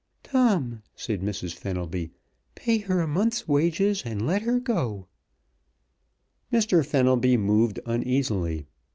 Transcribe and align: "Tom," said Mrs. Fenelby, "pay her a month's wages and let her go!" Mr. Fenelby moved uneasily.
"Tom," 0.23 0.81
said 0.95 1.21
Mrs. 1.21 1.53
Fenelby, 1.53 2.09
"pay 2.55 2.79
her 2.79 3.01
a 3.01 3.07
month's 3.07 3.47
wages 3.47 4.01
and 4.03 4.25
let 4.25 4.41
her 4.41 4.59
go!" 4.59 5.05
Mr. 6.51 6.83
Fenelby 6.83 7.37
moved 7.37 7.79
uneasily. 7.85 8.65